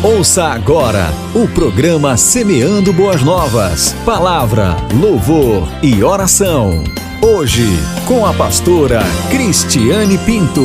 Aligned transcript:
Ouça 0.00 0.44
agora 0.44 1.06
o 1.34 1.52
programa 1.52 2.16
Semeando 2.16 2.92
Boas 2.92 3.20
Novas. 3.20 3.92
Palavra, 4.06 4.76
louvor 4.94 5.66
e 5.82 6.04
oração. 6.04 6.84
Hoje, 7.20 7.66
com 8.06 8.24
a 8.24 8.32
pastora 8.32 9.00
Cristiane 9.28 10.16
Pinto. 10.18 10.62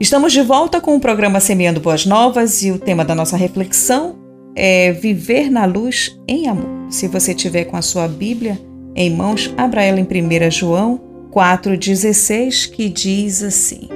Estamos 0.00 0.32
de 0.32 0.40
volta 0.40 0.80
com 0.80 0.96
o 0.96 1.00
programa 1.00 1.40
Semeando 1.40 1.78
Boas 1.78 2.06
Novas 2.06 2.62
e 2.62 2.72
o 2.72 2.78
tema 2.78 3.04
da 3.04 3.14
nossa 3.14 3.36
reflexão 3.36 4.16
é 4.56 4.92
Viver 4.92 5.50
na 5.50 5.66
Luz 5.66 6.18
em 6.26 6.48
Amor. 6.48 6.90
Se 6.90 7.06
você 7.06 7.34
tiver 7.34 7.66
com 7.66 7.76
a 7.76 7.82
sua 7.82 8.08
Bíblia 8.08 8.58
em 8.94 9.14
mãos, 9.14 9.52
abra 9.58 9.84
ela 9.84 10.00
em 10.00 10.04
1 10.04 10.50
João 10.50 10.98
4,16, 11.30 12.70
que 12.70 12.88
diz 12.88 13.42
assim. 13.42 13.95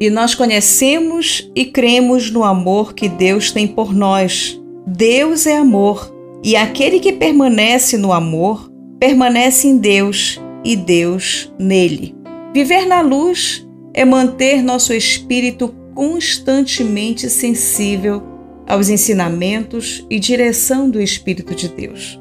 E 0.00 0.08
nós 0.08 0.34
conhecemos 0.34 1.50
e 1.54 1.66
cremos 1.66 2.30
no 2.30 2.42
amor 2.42 2.94
que 2.94 3.06
Deus 3.06 3.52
tem 3.52 3.66
por 3.66 3.94
nós. 3.94 4.58
Deus 4.86 5.46
é 5.46 5.58
amor, 5.58 6.10
e 6.42 6.56
aquele 6.56 6.98
que 6.98 7.12
permanece 7.12 7.98
no 7.98 8.10
amor, 8.10 8.70
permanece 8.98 9.68
em 9.68 9.76
Deus 9.76 10.40
e 10.64 10.74
Deus 10.74 11.52
nele. 11.58 12.14
Viver 12.54 12.86
na 12.86 13.02
luz 13.02 13.68
é 13.92 14.04
manter 14.04 14.62
nosso 14.62 14.94
espírito 14.94 15.74
constantemente 15.94 17.28
sensível 17.28 18.22
aos 18.66 18.88
ensinamentos 18.88 20.06
e 20.08 20.18
direção 20.18 20.88
do 20.88 21.00
Espírito 21.00 21.54
de 21.54 21.68
Deus. 21.68 22.18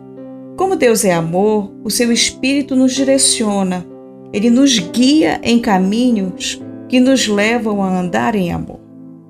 Como 0.57 0.75
Deus 0.75 1.05
é 1.05 1.13
amor, 1.13 1.71
o 1.83 1.89
seu 1.89 2.11
Espírito 2.11 2.75
nos 2.75 2.93
direciona, 2.93 3.85
ele 4.33 4.49
nos 4.49 4.77
guia 4.79 5.39
em 5.43 5.59
caminhos 5.59 6.59
que 6.89 6.99
nos 6.99 7.27
levam 7.27 7.81
a 7.81 7.99
andar 7.99 8.35
em 8.35 8.51
amor. 8.51 8.79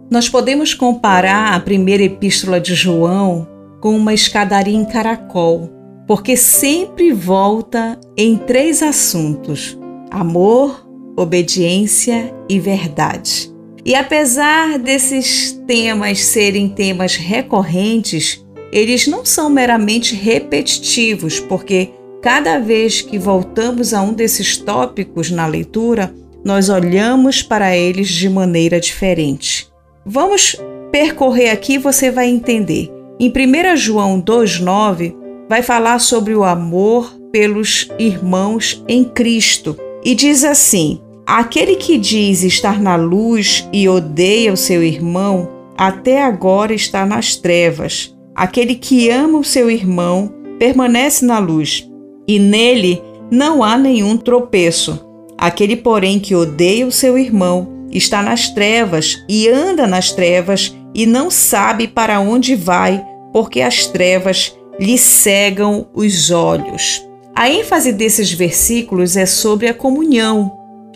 Nós 0.09 0.27
podemos 0.27 0.73
comparar 0.73 1.53
a 1.53 1.59
primeira 1.59 2.01
epístola 2.01 2.59
de 2.59 2.73
João 2.73 3.47
com 3.79 3.95
uma 3.95 4.13
escadaria 4.13 4.75
em 4.75 4.85
caracol, 4.85 5.69
porque 6.07 6.35
sempre 6.35 7.11
volta 7.11 7.99
em 8.17 8.35
três 8.35 8.81
assuntos: 8.81 9.77
amor, 10.09 10.89
obediência 11.15 12.33
e 12.49 12.59
verdade. 12.59 13.53
E 13.85 13.93
apesar 13.93 14.79
desses 14.79 15.51
temas 15.67 16.23
serem 16.23 16.69
temas 16.69 17.15
recorrentes, 17.15 18.43
eles 18.71 19.07
não 19.07 19.25
são 19.25 19.49
meramente 19.49 20.15
repetitivos, 20.15 21.39
porque 21.39 21.89
cada 22.21 22.59
vez 22.59 23.01
que 23.01 23.17
voltamos 23.17 23.93
a 23.93 24.01
um 24.01 24.13
desses 24.13 24.57
tópicos 24.57 25.31
na 25.31 25.47
leitura, 25.47 26.13
nós 26.49 26.67
olhamos 26.67 27.43
para 27.43 27.77
eles 27.77 28.09
de 28.09 28.27
maneira 28.27 28.79
diferente. 28.79 29.69
Vamos 30.03 30.55
percorrer 30.91 31.51
aqui, 31.51 31.77
você 31.77 32.09
vai 32.09 32.27
entender. 32.27 32.91
Em 33.19 33.29
1 33.29 33.77
João 33.77 34.19
2,9, 34.19 35.15
vai 35.47 35.61
falar 35.61 35.99
sobre 35.99 36.33
o 36.33 36.43
amor 36.43 37.15
pelos 37.31 37.87
irmãos 37.99 38.83
em 38.87 39.03
Cristo 39.03 39.77
e 40.03 40.15
diz 40.15 40.43
assim: 40.43 40.99
Aquele 41.23 41.75
que 41.75 41.99
diz 41.99 42.41
estar 42.41 42.81
na 42.81 42.95
luz 42.95 43.69
e 43.71 43.87
odeia 43.87 44.51
o 44.51 44.57
seu 44.57 44.83
irmão, 44.83 45.47
até 45.77 46.23
agora 46.23 46.73
está 46.73 47.05
nas 47.05 47.35
trevas. 47.35 48.17
Aquele 48.33 48.73
que 48.73 49.11
ama 49.11 49.37
o 49.37 49.43
seu 49.43 49.69
irmão 49.69 50.33
permanece 50.57 51.23
na 51.23 51.37
luz, 51.37 51.87
e 52.27 52.39
nele 52.39 53.03
não 53.29 53.63
há 53.63 53.77
nenhum 53.77 54.17
tropeço. 54.17 55.08
Aquele, 55.39 55.77
porém, 55.77 56.19
que 56.19 56.35
odeia 56.35 56.85
o 56.85 56.91
seu 56.91 57.17
irmão 57.17 57.87
está 57.89 58.21
nas 58.21 58.49
trevas 58.49 59.23
e 59.27 59.47
anda 59.47 59.87
nas 59.87 60.11
trevas 60.11 60.75
e 60.93 61.05
não 61.05 61.31
sabe 61.31 61.87
para 61.87 62.19
onde 62.19 62.55
vai, 62.55 63.01
porque 63.31 63.61
as 63.61 63.85
trevas 63.85 64.53
lhe 64.77 64.97
cegam 64.97 65.87
os 65.93 66.29
olhos. 66.29 67.01
A 67.33 67.49
ênfase 67.49 67.93
desses 67.93 68.33
versículos 68.33 69.15
é 69.15 69.25
sobre 69.25 69.69
a 69.69 69.73
comunhão. 69.73 70.51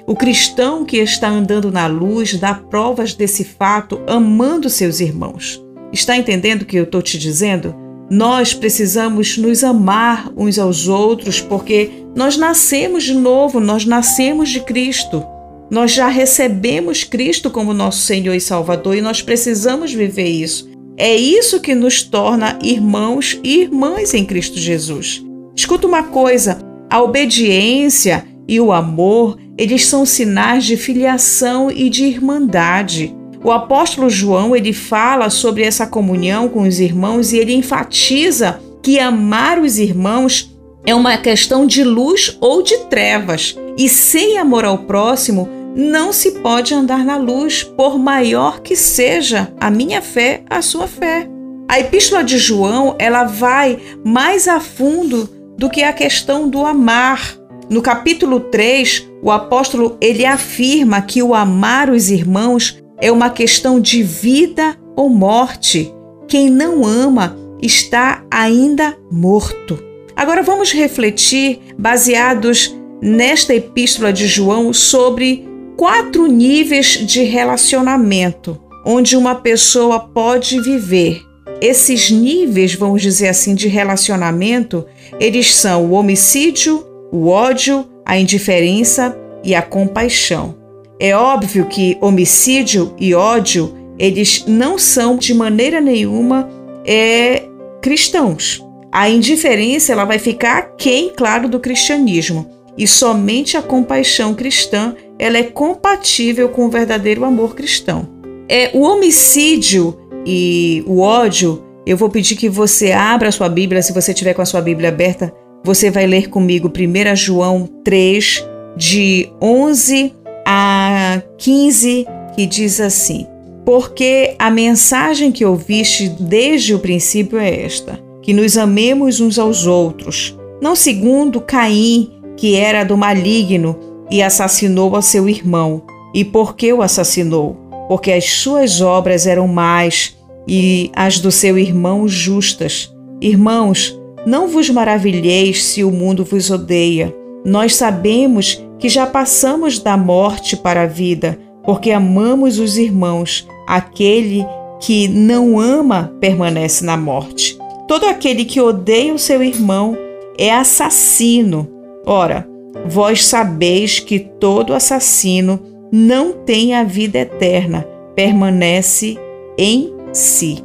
O 0.06 0.14
cristão 0.14 0.84
que 0.84 0.98
está 0.98 1.30
andando 1.30 1.72
na 1.72 1.88
luz 1.88 2.36
dá 2.36 2.54
provas 2.54 3.14
desse 3.14 3.46
fato 3.46 4.02
amando 4.06 4.70
seus 4.70 5.00
irmãos. 5.00 5.64
Está 5.94 6.18
entendendo 6.18 6.64
o 6.64 6.66
que 6.66 6.76
eu 6.76 6.84
estou 6.84 7.02
te 7.02 7.18
dizendo? 7.18 7.74
Nós 8.14 8.54
precisamos 8.54 9.40
nos 9.40 9.64
amar 9.64 10.32
uns 10.38 10.60
aos 10.60 10.88
outros 10.88 11.42
porque 11.42 11.90
nós 12.16 12.38
nascemos 12.38 13.04
de 13.04 13.16
novo, 13.16 13.60
nós 13.60 13.86
nascemos 13.86 14.50
de 14.50 14.60
Cristo. 14.60 15.26
Nós 15.72 15.92
já 15.92 16.10
recebemos 16.10 17.04
Cristo 17.04 17.50
como 17.50 17.74
nosso 17.74 18.02
Senhor 18.02 18.36
e 18.36 18.40
Salvador 18.40 18.96
e 18.96 19.02
nós 19.02 19.24
precisamos 19.24 19.92
viver 19.92 20.28
isso. 20.28 20.70
É 20.96 21.16
isso 21.16 21.60
que 21.60 21.74
nos 21.74 22.04
torna 22.04 22.60
irmãos 22.62 23.40
e 23.44 23.62
irmãs 23.62 24.14
em 24.14 24.24
Cristo 24.24 24.60
Jesus. 24.60 25.24
Escuta 25.56 25.88
uma 25.88 26.04
coisa: 26.04 26.60
a 26.92 27.02
obediência 27.02 28.28
e 28.48 28.60
o 28.60 28.72
amor, 28.72 29.40
eles 29.58 29.88
são 29.88 30.06
sinais 30.06 30.66
de 30.66 30.78
filiação 30.78 31.72
e 31.72 31.90
de 31.90 32.04
irmandade. 32.04 33.12
O 33.44 33.52
apóstolo 33.52 34.10
João, 34.10 34.56
ele 34.56 34.72
fala 34.72 35.30
sobre 35.30 35.64
essa 35.64 35.86
comunhão 35.86 36.48
com 36.48 36.62
os 36.62 36.80
irmãos 36.80 37.34
e 37.34 37.38
ele 37.38 37.54
enfatiza 37.54 38.62
que 38.82 39.00
amar 39.00 39.60
os 39.60 39.78
irmãos 39.80 40.56
é 40.86 40.96
uma 40.96 41.18
questão 41.18 41.68
de 41.68 41.84
luz 41.84 42.38
ou 42.40 42.62
de 42.62 42.78
trevas. 42.86 43.58
E 43.78 43.90
sem 43.90 44.38
amor 44.38 44.64
ao 44.64 44.78
próximo, 44.80 45.50
não 45.76 46.14
se 46.14 46.40
pode 46.40 46.74
andar 46.74 47.04
na 47.04 47.18
luz, 47.18 47.64
por 47.64 47.98
maior 47.98 48.62
que 48.62 48.76
seja 48.76 49.52
a 49.60 49.70
minha 49.70 50.02
fé, 50.02 50.44
a 50.50 50.62
sua 50.62 50.88
fé. 50.88 51.28
A 51.68 51.80
epístola 51.80 52.24
de 52.24 52.38
João, 52.38 52.96
ela 53.00 53.24
vai 53.24 53.80
mais 54.06 54.48
a 54.48 54.60
fundo 54.60 55.30
do 55.58 55.70
que 55.70 55.84
a 55.84 55.92
questão 55.92 56.48
do 56.48 56.66
amar. 56.66 57.36
No 57.70 57.82
capítulo 57.82 58.40
3, 58.40 59.08
o 59.22 59.32
apóstolo 59.32 59.98
ele 60.00 60.26
afirma 60.26 61.02
que 61.02 61.24
o 61.24 61.34
amar 61.34 61.90
os 61.90 62.12
irmãos 62.12 62.83
é 63.04 63.12
uma 63.12 63.30
questão 63.30 63.82
de 63.82 64.02
vida 64.02 64.78
ou 64.96 65.10
morte. 65.10 65.94
Quem 66.26 66.50
não 66.50 66.86
ama 66.86 67.38
está 67.62 68.26
ainda 68.32 68.98
morto. 69.12 69.78
Agora 70.16 70.42
vamos 70.42 70.72
refletir, 70.72 71.60
baseados 71.78 72.74
nesta 73.02 73.54
epístola 73.54 74.14
de 74.14 74.26
João, 74.26 74.72
sobre 74.72 75.46
quatro 75.76 76.28
níveis 76.28 77.06
de 77.06 77.24
relacionamento 77.24 78.58
onde 78.86 79.18
uma 79.18 79.36
pessoa 79.36 80.00
pode 80.00 80.62
viver. 80.62 81.22
Esses 81.60 82.10
níveis, 82.10 82.74
vamos 82.74 83.02
dizer 83.02 83.28
assim, 83.28 83.54
de 83.54 83.68
relacionamento, 83.68 84.86
eles 85.20 85.54
são 85.54 85.88
o 85.88 85.92
homicídio, 85.92 86.86
o 87.12 87.28
ódio, 87.28 87.86
a 88.06 88.18
indiferença 88.18 89.18
e 89.44 89.54
a 89.54 89.62
compaixão. 89.62 90.63
É 91.00 91.16
óbvio 91.16 91.66
que 91.66 91.98
homicídio 92.02 92.94
e 92.98 93.14
ódio, 93.14 93.76
eles 93.98 94.46
não 94.48 94.78
são 94.78 95.18
de 95.18 95.34
maneira 95.34 95.82
nenhuma 95.82 96.50
é, 96.86 97.44
cristãos. 97.82 98.64
A 98.92 99.10
indiferença 99.10 99.92
ela 99.92 100.06
vai 100.06 100.20
ficar 100.20 100.76
quem, 100.78 101.10
claro, 101.10 101.50
do 101.50 101.60
cristianismo. 101.60 102.50
E 102.78 102.88
somente 102.88 103.58
a 103.58 103.62
compaixão 103.62 104.34
cristã 104.34 104.96
ela 105.18 105.38
é 105.38 105.44
compatível 105.44 106.50
com 106.50 106.66
o 106.66 106.70
verdadeiro 106.70 107.24
amor 107.24 107.56
cristão. 107.56 108.08
É 108.48 108.72
o 108.74 108.82
homicídio 108.82 109.98
e 110.26 110.84
o 110.88 111.00
ódio. 111.00 111.64
Eu 111.86 111.98
vou 111.98 112.10
pedir 112.10 112.36
que 112.36 112.50
você 112.50 112.92
abra 112.92 113.30
a 113.30 113.32
sua 113.32 113.50
Bíblia, 113.50 113.82
se 113.82 113.94
você 113.94 114.14
tiver 114.14 114.34
com 114.34 114.42
a 114.42 114.46
sua 114.46 114.62
Bíblia 114.62 114.90
aberta, 114.90 115.34
você 115.64 115.90
vai 115.90 116.06
ler 116.06 116.30
comigo 116.30 116.70
1 116.70 117.16
João 117.16 117.68
3, 117.84 118.46
de 118.76 119.30
11 119.42 120.14
a 120.46 121.22
15, 121.38 122.06
que 122.36 122.46
diz 122.46 122.80
assim: 122.80 123.28
Porque 123.66 124.36
a 124.38 124.50
mensagem 124.50 125.32
que 125.32 125.46
ouviste 125.46 126.10
desde 126.10 126.74
o 126.74 126.80
princípio 126.80 127.38
é 127.38 127.64
esta: 127.64 128.00
que 128.22 128.34
nos 128.34 128.58
amemos 128.58 129.20
uns 129.20 129.38
aos 129.38 129.68
outros, 129.68 130.38
não 130.62 130.76
segundo 130.76 131.42
Caim, 131.42 132.12
que 132.38 132.56
era 132.56 132.84
do 132.84 132.98
maligno 132.98 133.78
e 134.10 134.22
assassinou 134.22 134.96
a 134.96 135.02
seu 135.02 135.28
irmão. 135.28 135.84
E 136.14 136.24
por 136.24 136.56
que 136.56 136.72
o 136.72 136.82
assassinou? 136.82 137.58
Porque 137.88 138.12
as 138.12 138.26
suas 138.26 138.82
obras 138.82 139.26
eram 139.26 139.48
más 139.48 140.16
e 140.48 140.92
as 140.96 141.20
do 141.20 141.32
seu 141.32 141.58
irmão 141.58 142.08
justas. 142.08 142.94
Irmãos, 143.20 144.00
não 144.26 144.48
vos 144.48 144.70
maravilheis 144.70 145.64
se 145.64 145.84
o 145.84 145.92
mundo 145.92 146.24
vos 146.24 146.50
odeia. 146.50 147.14
Nós 147.46 147.76
sabemos 147.76 148.64
que 148.84 148.90
já 148.90 149.08
passamos 149.08 149.80
da 149.80 149.96
morte 149.96 150.58
para 150.58 150.82
a 150.82 150.86
vida, 150.86 151.40
porque 151.64 151.90
amamos 151.90 152.60
os 152.60 152.78
irmãos. 152.78 153.48
Aquele 153.66 154.46
que 154.82 155.08
não 155.08 155.58
ama 155.58 156.14
permanece 156.20 156.84
na 156.84 156.98
morte. 156.98 157.58
Todo 157.88 158.06
aquele 158.06 158.44
que 158.44 158.60
odeia 158.60 159.14
o 159.14 159.18
seu 159.18 159.42
irmão 159.42 159.98
é 160.38 160.52
assassino. 160.52 161.66
Ora, 162.06 162.46
vós 162.86 163.24
sabeis 163.24 164.02
que 164.02 164.20
todo 164.20 164.74
assassino 164.74 165.62
não 165.90 166.34
tem 166.34 166.76
a 166.76 166.84
vida 166.84 167.20
eterna, 167.20 167.88
permanece 168.14 169.18
em 169.58 169.94
si. 170.12 170.62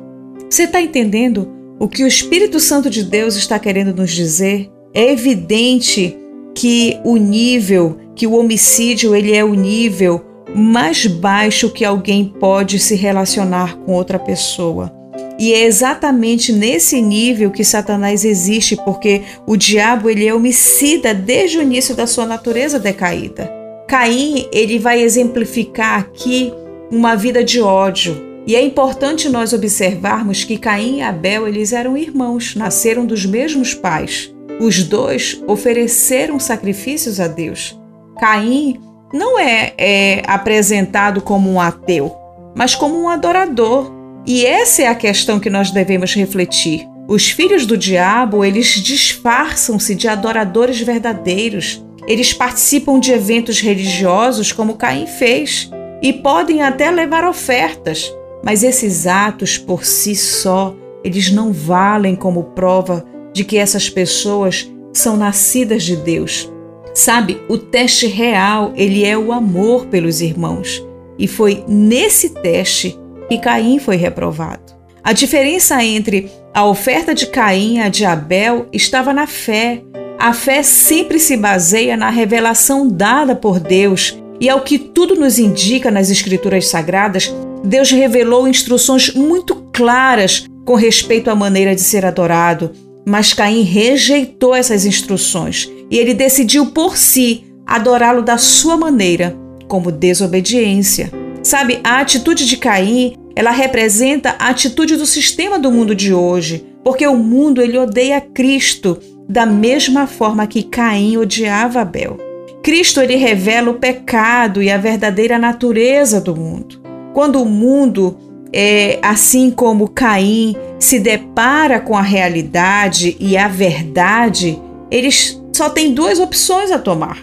Você 0.51 0.65
está 0.65 0.83
entendendo 0.83 1.49
o 1.79 1.87
que 1.87 2.03
o 2.03 2.09
Espírito 2.09 2.59
Santo 2.59 2.91
de 2.91 3.05
Deus 3.05 3.37
está 3.37 3.61
querendo 3.61 3.95
nos 3.95 4.11
dizer? 4.11 4.69
É 4.93 5.13
evidente 5.13 6.19
que 6.59 6.99
o 7.05 7.17
nível, 7.17 7.97
que 8.19 8.27
o 8.27 8.33
homicídio, 8.33 9.15
ele 9.15 9.33
é 9.33 9.45
o 9.45 9.55
nível 9.55 10.25
mais 10.55 11.07
baixo 11.07 11.71
que 11.71 11.85
alguém 11.85 12.25
pode 12.25 12.79
se 12.79 12.97
relacionar 12.97 13.77
com 13.79 13.93
outra 13.93 14.19
pessoa. 14.19 14.93
E 15.39 15.53
é 15.53 15.65
exatamente 15.65 16.53
nesse 16.53 17.01
nível 17.01 17.53
que 17.53 17.63
Satanás 17.63 18.25
existe, 18.25 18.77
porque 18.85 19.23
o 19.47 19.57
diabo 19.57 20.11
ele 20.11 20.27
é 20.27 20.35
homicida 20.35 21.15
desde 21.15 21.59
o 21.59 21.63
início 21.63 21.95
da 21.95 22.09
sua 22.09 22.27
natureza 22.27 22.79
decaída. 22.79 23.49
Caim, 23.87 24.49
ele 24.53 24.81
vai 24.81 25.01
exemplificar 25.01 26.01
aqui 26.01 26.53
uma 26.91 27.15
vida 27.15 27.45
de 27.45 27.61
ódio. 27.61 28.27
E 28.47 28.57
é 28.57 28.63
importante 28.63 29.29
nós 29.29 29.53
observarmos 29.53 30.43
que 30.43 30.59
Caim 30.59 30.99
e 30.99 31.03
Abel, 31.03 31.47
eles 31.47 31.73
eram 31.73 31.97
irmãos, 31.97 32.57
nasceram 32.57 33.07
dos 33.07 33.25
mesmos 33.25 33.75
pais. 33.75 34.35
Os 34.61 34.83
dois 34.83 35.41
ofereceram 35.47 36.41
sacrifícios 36.41 37.21
a 37.21 37.29
Deus. 37.29 37.78
Caim 38.19 38.81
não 39.13 39.39
é, 39.39 39.73
é 39.79 40.23
apresentado 40.27 41.21
como 41.21 41.51
um 41.51 41.61
ateu, 41.61 42.15
mas 42.55 42.75
como 42.75 43.01
um 43.01 43.09
adorador. 43.09 43.93
E 44.27 44.45
essa 44.45 44.83
é 44.83 44.87
a 44.87 44.95
questão 44.95 45.41
que 45.41 45.49
nós 45.49 45.71
devemos 45.71 46.15
refletir. 46.15 46.87
Os 47.09 47.31
filhos 47.31 47.65
do 47.65 47.77
diabo, 47.79 48.45
eles 48.45 48.67
disfarçam-se 48.67 49.95
de 49.95 50.07
adoradores 50.09 50.79
verdadeiros. 50.81 51.83
Eles 52.07 52.35
participam 52.35 53.01
de 53.01 53.13
eventos 53.13 53.61
religiosos 53.61 54.53
como 54.53 54.77
Caim 54.77 55.07
fez 55.07 55.71
e 56.03 56.13
podem 56.13 56.63
até 56.63 56.91
levar 56.91 57.25
ofertas, 57.25 58.13
mas 58.45 58.63
esses 58.63 59.07
atos 59.07 59.57
por 59.57 59.85
si 59.85 60.15
só, 60.15 60.75
eles 61.03 61.31
não 61.31 61.53
valem 61.53 62.15
como 62.15 62.45
prova 62.45 63.05
de 63.33 63.45
que 63.45 63.57
essas 63.57 63.89
pessoas 63.89 64.71
são 64.93 65.17
nascidas 65.17 65.83
de 65.83 65.97
Deus. 65.97 66.51
Sabe, 66.99 67.41
o 67.49 67.57
teste 67.57 68.09
real, 68.09 68.73
ele 68.75 69.05
é 69.05 69.17
o 69.17 69.31
amor 69.31 69.87
pelos 69.87 70.21
irmãos. 70.21 70.85
E 71.17 71.29
foi 71.29 71.63
nesse 71.69 72.31
teste 72.31 72.99
que 73.29 73.39
Caim 73.39 73.79
foi 73.79 73.95
reprovado. 73.95 74.75
A 75.05 75.13
diferença 75.13 75.81
entre 75.85 76.29
a 76.53 76.67
oferta 76.67 77.15
de 77.15 77.29
Caim 77.29 77.77
e 77.77 77.81
a 77.81 77.89
de 77.89 78.05
Abel 78.05 78.67
estava 78.73 79.13
na 79.13 79.29
fé. 79.29 79.81
A 80.19 80.33
fé 80.33 80.61
sempre 80.65 81.21
se 81.21 81.37
baseia 81.37 81.97
na 81.97 82.11
revelação 82.11 82.89
dada 82.89 83.37
por 83.37 83.61
Deus, 83.61 84.21
e 84.41 84.49
ao 84.49 84.63
que 84.63 84.77
tudo 84.77 85.15
nos 85.15 85.39
indica 85.39 85.93
nas 85.93 86.11
Escrituras 86.11 86.67
Sagradas, 86.67 87.33
Deus 87.63 87.93
revelou 87.93 88.49
instruções 88.49 89.15
muito 89.15 89.55
claras 89.73 90.47
com 90.65 90.75
respeito 90.75 91.31
à 91.31 91.37
maneira 91.37 91.77
de 91.77 91.81
ser 91.81 92.05
adorado, 92.05 92.73
mas 93.07 93.33
Caim 93.33 93.63
rejeitou 93.63 94.53
essas 94.53 94.85
instruções 94.85 95.78
e 95.91 95.99
ele 95.99 96.15
decidiu 96.15 96.67
por 96.67 96.97
si 96.97 97.45
adorá-lo 97.67 98.23
da 98.23 98.39
sua 98.39 98.77
maneira, 98.77 99.37
como 99.67 99.93
desobediência. 99.93 101.11
Sabe, 101.43 101.81
a 101.85 102.01
atitude 102.01 102.47
de 102.47 102.57
Caim, 102.57 103.15
ela 103.35 103.51
representa 103.51 104.35
a 104.39 104.49
atitude 104.49 104.97
do 104.97 105.07
sistema 105.07 105.59
do 105.59 105.71
mundo 105.71 105.95
de 105.95 106.13
hoje, 106.13 106.67
porque 106.83 107.07
o 107.07 107.17
mundo 107.17 107.63
ele 107.63 107.79
odeia 107.79 108.21
Cristo 108.21 108.99
da 109.29 109.45
mesma 109.45 110.07
forma 110.07 110.47
que 110.47 110.63
Caim 110.63 111.17
odiava 111.17 111.83
Abel. 111.83 112.17
Cristo 112.63 113.01
ele 113.01 113.17
revela 113.17 113.71
o 113.71 113.75
pecado 113.75 114.63
e 114.63 114.71
a 114.71 114.79
verdadeira 114.79 115.39
natureza 115.39 116.21
do 116.21 116.35
mundo. 116.35 116.81
Quando 117.13 117.41
o 117.41 117.47
mundo 117.47 118.17
é 118.53 118.99
assim 119.03 119.51
como 119.51 119.89
Caim 119.89 120.57
se 120.79 120.99
depara 120.99 121.81
com 121.81 121.97
a 121.97 122.03
realidade 122.03 123.17
e 123.21 123.37
a 123.37 123.49
verdade, 123.49 124.61
eles 124.91 125.41
só 125.59 125.69
têm 125.69 125.93
duas 125.93 126.21
opções 126.21 126.71
a 126.71 126.79
tomar, 126.79 127.19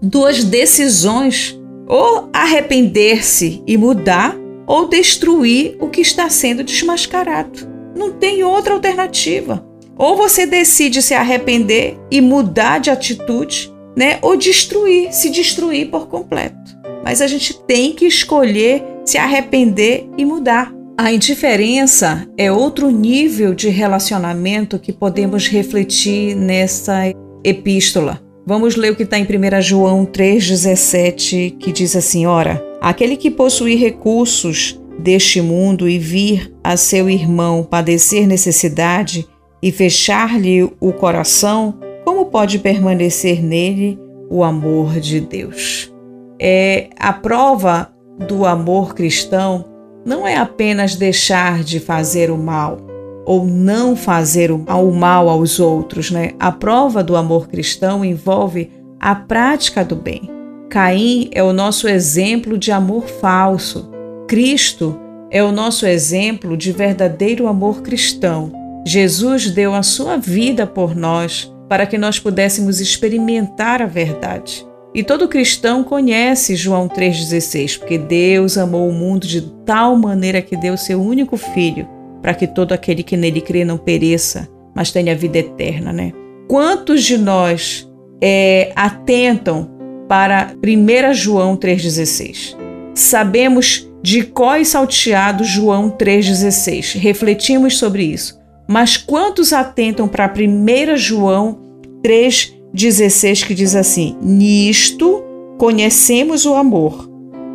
duas 0.00 0.44
decisões: 0.44 1.58
ou 1.88 2.30
arrepender-se 2.32 3.62
e 3.66 3.76
mudar, 3.76 4.36
ou 4.64 4.88
destruir 4.88 5.76
o 5.80 5.88
que 5.88 6.00
está 6.00 6.30
sendo 6.30 6.62
desmascarado. 6.62 7.68
Não 7.96 8.12
tem 8.12 8.44
outra 8.44 8.74
alternativa. 8.74 9.66
Ou 9.98 10.16
você 10.16 10.46
decide 10.46 11.02
se 11.02 11.12
arrepender 11.12 11.98
e 12.10 12.20
mudar 12.20 12.78
de 12.78 12.90
atitude, 12.90 13.70
né? 13.96 14.18
Ou 14.22 14.36
destruir, 14.36 15.12
se 15.12 15.28
destruir 15.28 15.90
por 15.90 16.06
completo. 16.06 16.56
Mas 17.04 17.20
a 17.20 17.26
gente 17.26 17.58
tem 17.66 17.92
que 17.92 18.06
escolher 18.06 18.82
se 19.04 19.18
arrepender 19.18 20.08
e 20.16 20.24
mudar. 20.24 20.72
A 20.96 21.12
indiferença 21.12 22.26
é 22.36 22.52
outro 22.52 22.88
nível 22.90 23.54
de 23.54 23.68
relacionamento 23.68 24.78
que 24.78 24.92
podemos 24.92 25.48
refletir 25.48 26.36
nessa 26.36 27.12
epístola. 27.44 28.20
Vamos 28.46 28.76
ler 28.76 28.92
o 28.92 28.96
que 28.96 29.02
está 29.02 29.18
em 29.18 29.24
1 29.24 29.62
João 29.62 30.04
3,17, 30.04 31.56
que 31.58 31.72
diz 31.72 31.94
assim: 31.94 32.26
Ora, 32.26 32.62
aquele 32.80 33.16
que 33.16 33.30
possuir 33.30 33.78
recursos 33.78 34.80
deste 34.98 35.40
mundo 35.40 35.88
e 35.88 35.98
vir 35.98 36.52
a 36.62 36.76
seu 36.76 37.08
irmão 37.08 37.62
padecer 37.62 38.26
necessidade 38.26 39.26
e 39.62 39.70
fechar-lhe 39.70 40.62
o 40.80 40.92
coração, 40.92 41.78
como 42.04 42.26
pode 42.26 42.58
permanecer 42.58 43.42
nele 43.42 43.98
o 44.28 44.42
amor 44.42 44.98
de 44.98 45.20
Deus? 45.20 45.92
É 46.40 46.88
a 46.98 47.12
prova 47.12 47.92
do 48.26 48.46
amor 48.46 48.94
cristão 48.94 49.64
não 50.04 50.26
é 50.26 50.36
apenas 50.36 50.96
deixar 50.96 51.62
de 51.62 51.78
fazer 51.78 52.30
o 52.30 52.38
mal 52.38 52.89
ou 53.24 53.46
não 53.46 53.94
fazer 53.94 54.50
o 54.50 54.58
mal 54.92 55.28
aos 55.28 55.60
outros, 55.60 56.10
né? 56.10 56.32
A 56.38 56.50
prova 56.50 57.02
do 57.02 57.16
amor 57.16 57.48
cristão 57.48 58.04
envolve 58.04 58.70
a 58.98 59.14
prática 59.14 59.84
do 59.84 59.96
bem. 59.96 60.30
Caim 60.68 61.28
é 61.32 61.42
o 61.42 61.52
nosso 61.52 61.88
exemplo 61.88 62.56
de 62.56 62.70
amor 62.70 63.06
falso. 63.06 63.90
Cristo 64.28 64.98
é 65.30 65.42
o 65.42 65.52
nosso 65.52 65.86
exemplo 65.86 66.56
de 66.56 66.72
verdadeiro 66.72 67.46
amor 67.46 67.82
cristão. 67.82 68.52
Jesus 68.86 69.50
deu 69.50 69.74
a 69.74 69.82
sua 69.82 70.16
vida 70.16 70.66
por 70.66 70.94
nós 70.94 71.52
para 71.68 71.86
que 71.86 71.98
nós 71.98 72.18
pudéssemos 72.18 72.80
experimentar 72.80 73.80
a 73.80 73.86
verdade. 73.86 74.66
E 74.92 75.04
todo 75.04 75.28
cristão 75.28 75.84
conhece 75.84 76.56
João 76.56 76.88
3,16, 76.88 77.78
porque 77.78 77.96
Deus 77.96 78.58
amou 78.58 78.88
o 78.88 78.92
mundo 78.92 79.24
de 79.24 79.42
tal 79.64 79.96
maneira 79.96 80.42
que 80.42 80.56
deu 80.56 80.76
seu 80.76 81.00
único 81.00 81.36
filho, 81.36 81.86
para 82.20 82.34
que 82.34 82.46
todo 82.46 82.72
aquele 82.72 83.02
que 83.02 83.16
nele 83.16 83.40
crê 83.40 83.64
não 83.64 83.78
pereça, 83.78 84.48
mas 84.74 84.90
tenha 84.90 85.16
vida 85.16 85.38
eterna, 85.38 85.92
né? 85.92 86.12
Quantos 86.48 87.04
de 87.04 87.16
nós 87.16 87.88
é, 88.22 88.72
atentam 88.74 89.70
para 90.08 90.52
1 90.64 91.14
João 91.14 91.56
3,16? 91.56 92.56
Sabemos 92.94 93.88
de 94.02 94.32
e 94.58 94.64
salteado 94.64 95.44
João 95.44 95.90
3,16, 95.90 96.98
refletimos 96.98 97.78
sobre 97.78 98.04
isso. 98.04 98.38
Mas 98.68 98.96
quantos 98.96 99.52
atentam 99.52 100.08
para 100.08 100.32
1 100.32 100.96
João 100.96 101.60
3,16? 102.04 102.60
16 102.72 103.44
que 103.44 103.54
diz 103.54 103.74
assim: 103.74 104.16
Nisto 104.22 105.24
conhecemos 105.58 106.46
o 106.46 106.54
amor, 106.54 107.10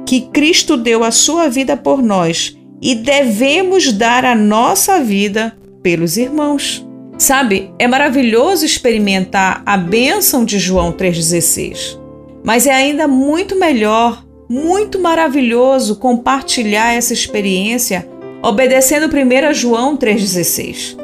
que 0.05 0.21
Cristo 0.21 0.77
deu 0.77 1.03
a 1.03 1.11
sua 1.11 1.47
vida 1.47 1.75
por 1.75 2.01
nós 2.01 2.57
e 2.81 2.95
devemos 2.95 3.91
dar 3.91 4.25
a 4.25 4.35
nossa 4.35 4.99
vida 4.99 5.55
pelos 5.81 6.17
irmãos. 6.17 6.85
Sabe, 7.17 7.71
é 7.79 7.87
maravilhoso 7.87 8.65
experimentar 8.65 9.63
a 9.65 9.77
bênção 9.77 10.43
de 10.43 10.59
João 10.59 10.91
3,16, 10.91 11.97
mas 12.43 12.67
é 12.67 12.73
ainda 12.73 13.07
muito 13.07 13.57
melhor, 13.57 14.25
muito 14.49 14.99
maravilhoso 14.99 15.95
compartilhar 15.95 16.93
essa 16.93 17.13
experiência 17.13 18.07
obedecendo 18.43 19.07
1 19.07 19.53
João 19.53 19.95
3,16. 19.95 20.97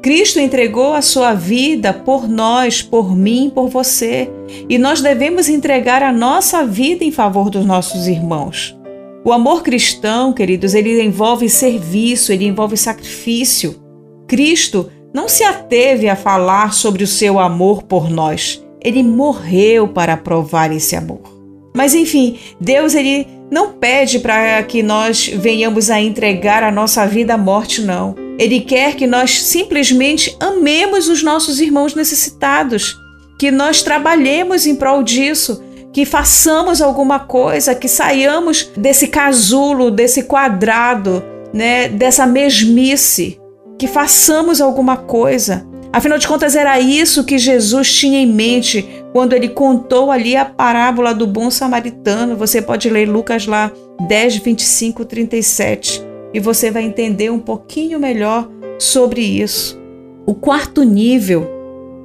Cristo 0.00 0.38
entregou 0.38 0.94
a 0.94 1.02
sua 1.02 1.34
vida 1.34 1.92
por 1.92 2.28
nós, 2.28 2.80
por 2.80 3.14
mim, 3.16 3.50
por 3.52 3.68
você, 3.68 4.30
e 4.68 4.78
nós 4.78 5.02
devemos 5.02 5.48
entregar 5.48 6.02
a 6.02 6.12
nossa 6.12 6.64
vida 6.64 7.04
em 7.04 7.10
favor 7.10 7.50
dos 7.50 7.66
nossos 7.66 8.06
irmãos. 8.06 8.77
O 9.24 9.32
amor 9.32 9.62
cristão, 9.62 10.32
queridos, 10.32 10.74
ele 10.74 11.02
envolve 11.02 11.48
serviço, 11.48 12.32
ele 12.32 12.46
envolve 12.46 12.76
sacrifício. 12.76 13.76
Cristo 14.26 14.90
não 15.12 15.28
se 15.28 15.42
ateve 15.42 16.08
a 16.08 16.16
falar 16.16 16.72
sobre 16.72 17.02
o 17.02 17.06
seu 17.06 17.38
amor 17.38 17.82
por 17.82 18.08
nós. 18.10 18.62
Ele 18.80 19.02
morreu 19.02 19.88
para 19.88 20.16
provar 20.16 20.72
esse 20.72 20.94
amor. 20.94 21.20
Mas 21.74 21.94
enfim, 21.94 22.38
Deus 22.60 22.94
ele 22.94 23.26
não 23.50 23.72
pede 23.72 24.18
para 24.18 24.62
que 24.62 24.82
nós 24.82 25.28
venhamos 25.28 25.90
a 25.90 26.00
entregar 26.00 26.62
a 26.62 26.70
nossa 26.70 27.06
vida 27.06 27.34
à 27.34 27.38
morte, 27.38 27.80
não. 27.80 28.14
Ele 28.38 28.60
quer 28.60 28.94
que 28.94 29.06
nós 29.06 29.42
simplesmente 29.42 30.36
amemos 30.38 31.08
os 31.08 31.22
nossos 31.22 31.60
irmãos 31.60 31.94
necessitados, 31.94 32.96
que 33.38 33.50
nós 33.50 33.82
trabalhemos 33.82 34.66
em 34.66 34.76
prol 34.76 35.02
disso, 35.02 35.62
que 35.98 36.06
façamos 36.06 36.80
alguma 36.80 37.18
coisa, 37.18 37.74
que 37.74 37.88
saiamos 37.88 38.70
desse 38.76 39.08
casulo, 39.08 39.90
desse 39.90 40.22
quadrado, 40.22 41.24
né, 41.52 41.88
dessa 41.88 42.24
mesmice, 42.24 43.40
que 43.76 43.88
façamos 43.88 44.60
alguma 44.60 44.96
coisa. 44.96 45.66
Afinal 45.92 46.16
de 46.16 46.28
contas, 46.28 46.54
era 46.54 46.78
isso 46.78 47.24
que 47.24 47.36
Jesus 47.36 47.92
tinha 47.92 48.20
em 48.20 48.32
mente 48.32 48.88
quando 49.12 49.32
ele 49.32 49.48
contou 49.48 50.12
ali 50.12 50.36
a 50.36 50.44
parábola 50.44 51.12
do 51.12 51.26
bom 51.26 51.50
samaritano. 51.50 52.36
Você 52.36 52.62
pode 52.62 52.88
ler 52.88 53.08
Lucas 53.08 53.48
lá 53.48 53.72
10, 54.06 54.36
25, 54.36 55.04
37 55.04 56.00
e 56.32 56.38
você 56.38 56.70
vai 56.70 56.84
entender 56.84 57.28
um 57.28 57.40
pouquinho 57.40 57.98
melhor 57.98 58.48
sobre 58.78 59.20
isso. 59.20 59.76
O 60.24 60.32
quarto 60.32 60.84
nível 60.84 61.44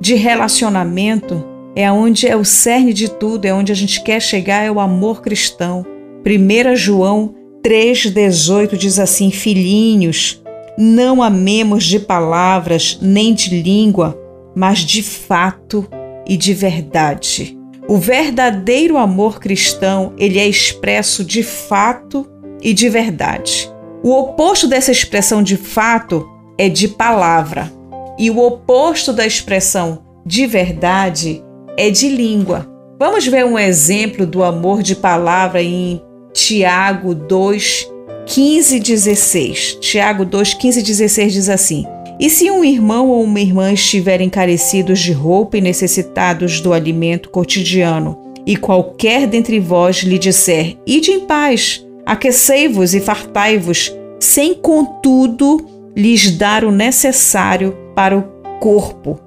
de 0.01 0.15
relacionamento 0.15 1.52
é 1.75 1.92
onde 1.92 2.27
é 2.27 2.36
o 2.36 2.46
cerne 2.46 2.94
de 2.94 3.10
tudo, 3.10 3.46
é 3.46 3.53
onde 3.53 3.72
a 3.72 3.75
gente 3.75 4.03
quer 4.03 4.22
chegar, 4.22 4.63
é 4.63 4.72
o 4.72 4.80
amor 4.80 5.22
cristão. 5.22 5.86
1 6.25 6.75
João 6.75 7.36
3,18 7.63 8.75
diz 8.77 9.00
assim: 9.00 9.32
Filhinhos, 9.32 10.44
não 10.77 11.22
amemos 11.22 11.84
de 11.84 12.00
palavras 12.00 12.98
nem 13.01 13.34
de 13.34 13.62
língua, 13.62 14.20
mas 14.56 14.80
de 14.80 15.01
fato 15.01 15.88
e 16.27 16.38
de 16.38 16.53
verdade. 16.53 17.58
O 17.88 17.98
verdadeiro 17.98 18.98
amor 18.98 19.39
cristão, 19.39 20.13
ele 20.18 20.39
é 20.39 20.48
expresso 20.48 21.24
de 21.24 21.44
fato 21.44 22.25
e 22.62 22.74
de 22.74 22.88
verdade. 22.88 23.70
O 24.01 24.12
oposto 24.12 24.68
dessa 24.68 24.92
expressão 24.92 25.44
de 25.44 25.58
fato 25.58 26.30
é 26.58 26.70
de 26.70 26.88
palavra, 26.88 27.72
e 28.18 28.30
o 28.30 28.38
oposto 28.39 29.12
da 29.12 29.25
expressão 29.25 30.03
de 30.25 30.46
verdade 30.46 31.44
é 31.77 31.89
de 31.89 32.08
língua. 32.10 32.68
Vamos 33.00 33.27
ver 33.27 33.46
um 33.46 33.58
exemplo 33.58 34.25
do 34.25 34.44
amor 34.44 34.82
de 34.82 34.96
palavra 34.96 35.62
em 35.62 36.01
Tiago 36.34 37.13
2, 37.13 37.89
15 38.25 38.77
e 38.77 38.80
16. 38.80 39.77
Tiago 39.82 40.25
2, 40.25 40.53
15 40.53 40.80
e 40.80 40.84
16 40.84 41.34
diz 41.34 41.50
assim: 41.50 41.86
E 42.20 42.30
se 42.30 42.50
um 42.50 42.63
irmão 42.63 43.10
ou 43.10 43.24
uma 43.24 43.39
irmã 43.39 43.74
estiverem 43.74 44.30
carecidos 44.30 45.00
de 45.00 45.12
roupa 45.12 45.58
e 45.58 45.62
necessitados 45.62 46.62
do 46.62 46.74
alimento 46.74 47.30
cotidiano, 47.30 48.18
e 48.46 48.56
qualquer 48.56 49.27
dentre 49.27 49.60
vós 49.60 49.98
lhe 49.98 50.18
disser: 50.18 50.77
Ide 50.86 51.12
em 51.12 51.20
paz, 51.22 51.86
aquecei-vos 52.06 52.94
e 52.94 53.00
fartai-vos, 53.00 53.94
sem 54.20 54.53
contudo 54.53 55.65
lhes 55.96 56.32
dar 56.32 56.63
o 56.63 56.72
necessário 56.72 57.77
para 57.96 58.18
o 58.18 58.24
corpo, 58.60 59.20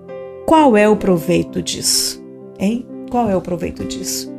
qual 0.47 0.77
é 0.77 0.89
o 0.89 0.97
proveito 0.97 1.63
disso? 1.63 2.26
Hein? 2.59 2.87
Qual 3.11 3.29
é 3.29 3.37
o 3.37 3.41
proveito 3.41 3.85
disso? 3.85 4.35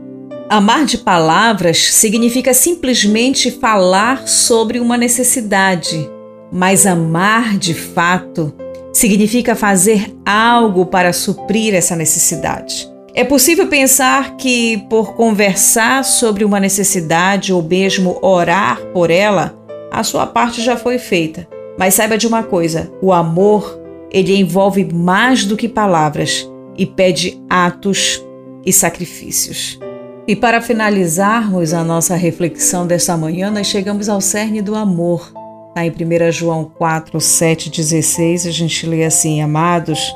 Amar 0.50 0.86
de 0.86 0.98
palavras 0.98 1.94
significa 1.94 2.54
simplesmente 2.54 3.52
falar 3.52 4.28
sobre 4.28 4.80
uma 4.80 4.98
necessidade, 4.98 6.10
mas 6.52 6.86
amar 6.86 7.58
de 7.58 7.74
fato 7.74 8.54
significa 8.94 9.56
fazer 9.56 10.16
algo 10.26 10.86
para 10.86 11.12
suprir 11.12 11.76
essa 11.76 11.96
necessidade. 11.96 12.90
É 13.14 13.24
possível 13.24 13.68
pensar 13.68 14.38
que, 14.38 14.78
por 14.90 15.16
conversar 15.16 16.06
sobre 16.06 16.46
uma 16.46 16.60
necessidade 16.60 17.52
ou 17.52 17.62
mesmo 17.62 18.18
orar 18.22 18.80
por 18.94 19.10
ela, 19.10 19.58
a 19.92 20.04
sua 20.04 20.26
parte 20.28 20.62
já 20.62 20.78
foi 20.78 20.98
feita. 20.98 21.48
Mas 21.78 21.96
saiba 21.96 22.18
de 22.18 22.28
uma 22.28 22.44
coisa: 22.44 22.92
o 23.02 23.12
amor 23.12 23.80
ele 24.12 24.36
envolve 24.36 24.86
mais 24.94 25.46
do 25.46 25.58
que 25.58 25.68
palavras 25.68 26.48
e 26.78 26.86
pede 26.86 27.42
atos 27.50 28.24
e 28.66 28.72
sacrifícios. 28.72 29.80
E 30.28 30.36
para 30.36 30.62
finalizarmos 30.62 31.74
a 31.74 31.84
nossa 31.84 32.16
reflexão 32.16 32.86
desta 32.86 33.16
manhã, 33.16 33.50
nós 33.50 33.68
chegamos 33.68 34.10
ao 34.10 34.20
cerne 34.20 34.62
do 34.62 34.76
amor. 34.76 35.32
Tá 35.74 35.86
em 35.86 35.90
1 35.90 36.32
João 36.32 36.66
4, 36.66 37.22
7, 37.22 37.70
16, 37.70 38.46
a 38.46 38.52
gente 38.52 38.86
lê 38.86 39.06
assim: 39.06 39.42
Amados, 39.42 40.14